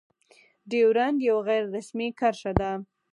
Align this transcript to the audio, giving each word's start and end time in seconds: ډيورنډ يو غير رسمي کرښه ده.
ډيورنډ 0.69 1.17
يو 1.29 1.37
غير 1.47 1.63
رسمي 1.75 2.09
کرښه 2.19 2.51
ده. 2.59 2.71